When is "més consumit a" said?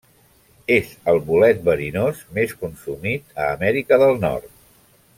2.39-3.51